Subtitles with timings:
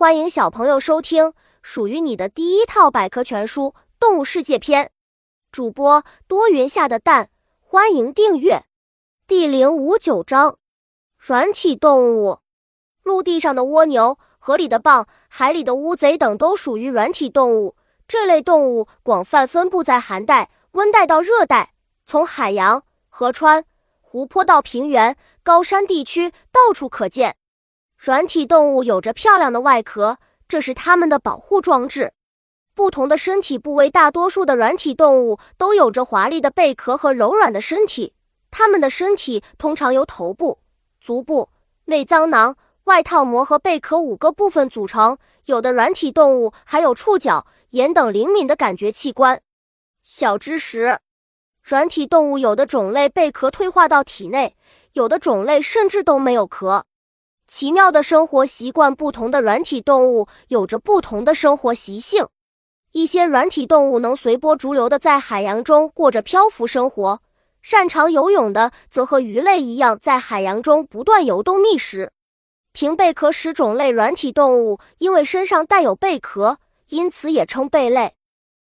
[0.00, 4.86] 欢迎小朋友收听属于你的第一套百科全书《动物世界篇》。
[5.52, 7.28] 主播多云下的蛋，
[7.60, 8.64] 欢迎订阅。
[9.26, 10.56] 第零五九章：
[11.18, 12.38] 软体动物。
[13.02, 17.76] 陆地上的蜗牛、河里的蚌、海里的乌贼等都属于软体动物。
[18.08, 21.74] 这类动物广泛分布在寒带、温带到热带，
[22.06, 23.66] 从海洋、河川、
[24.00, 27.36] 湖泊到平原、高山地区，到处可见。
[28.02, 30.16] 软体动物有着漂亮的外壳，
[30.48, 32.14] 这是它们的保护装置。
[32.74, 38.14] 不同的身体部位，大多数的软体动物都有着华丽的贝壳和柔软的身体。
[38.50, 40.60] 它们的身体通常由头部、
[40.98, 41.50] 足部、
[41.84, 45.18] 内脏囊、外套膜和贝壳五个部分组成。
[45.44, 49.42] 有的软体动物还有触角、眼等灵敏的感觉器官。
[50.02, 51.00] 小知识：
[51.62, 54.56] 软体动物有的种类贝壳退化到体内，
[54.94, 56.86] 有的种类甚至都没有壳。
[57.50, 62.28] 奇妙的生活习惯，不同的软体动物有着不同的生活习性。
[62.92, 67.20] 一些软体动物能随波逐流的在海洋中过着漂浮生活，
[67.60, 72.12] 擅长游泳的则和鱼类一样在海洋中不断游动觅食。
[72.72, 76.58] 平贝壳食种类软体动物因为身上带有贝壳，
[76.90, 78.14] 因此也称贝类。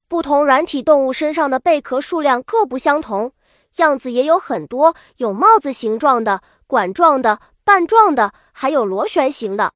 [0.09, 3.31] 不同软体动物身上的贝壳数量各不相同，
[3.77, 7.39] 样子也有很多，有帽子形状的、管状的。
[7.65, 9.73] 瓣状的，还有螺旋形的。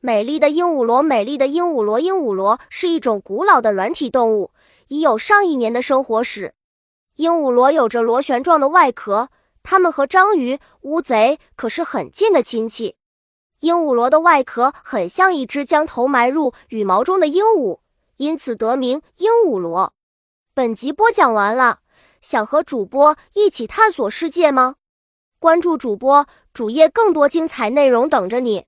[0.00, 4.52] 美丽的鹦鹉螺，美丽的鹦鹉螺，鹦鹉螺是一种古老的软体动物，
[4.88, 6.54] 已有上亿年的生活史。
[7.16, 9.30] 鹦鹉螺有着螺旋状的外壳，
[9.62, 12.96] 它们和章鱼、乌贼可是很近的亲戚。
[13.60, 17.80] 鹦鹉螺的外壳很像一只将头埋入羽毛中的鹦鹉，
[18.18, 19.94] 因此得名鹦鹉螺。
[20.54, 21.80] 本集播讲完了，
[22.20, 24.76] 想和主播一起探索世界吗？
[25.38, 26.26] 关注主播。
[26.56, 28.64] 主页更多精彩内容等着你。